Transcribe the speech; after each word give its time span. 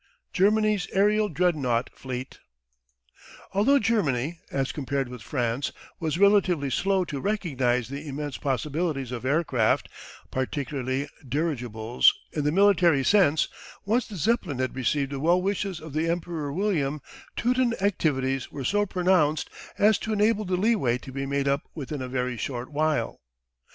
GERMANY'S 0.33 0.87
AERIAL 0.93 1.29
DREADNOUGHT 1.29 1.91
FLEET 1.95 2.39
Although 3.53 3.77
Germany, 3.77 4.39
as 4.51 4.71
compared 4.71 5.09
with 5.09 5.21
France, 5.21 5.71
was 5.99 6.17
relatively 6.17 6.71
slow 6.71 7.05
to 7.05 7.19
recognise 7.19 7.87
the 7.87 8.07
immense 8.07 8.37
possibilities 8.39 9.11
of 9.11 9.25
aircraft, 9.25 9.89
particularly 10.31 11.07
dirigibles, 11.29 12.15
in 12.33 12.43
the 12.45 12.51
military 12.51 13.03
sense, 13.03 13.47
once 13.85 14.07
the 14.07 14.15
Zeppelin 14.15 14.57
had 14.57 14.75
received 14.75 15.11
the 15.11 15.19
well 15.19 15.39
wishes 15.39 15.79
of 15.79 15.93
the 15.93 16.09
Emperor 16.09 16.51
William, 16.51 16.99
Teuton 17.35 17.75
activities 17.79 18.51
were 18.51 18.65
so 18.65 18.87
pronounced 18.87 19.51
as 19.77 19.99
to 19.99 20.13
enable 20.13 20.45
the 20.45 20.57
leeway 20.57 20.97
to 20.97 21.11
be 21.11 21.27
made 21.27 21.47
up 21.47 21.61
within 21.75 22.01
a 22.01 22.09
very 22.09 22.37
short 22.37 22.71
while. 22.71 23.21